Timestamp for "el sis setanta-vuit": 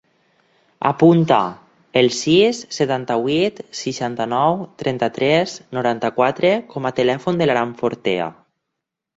2.01-3.61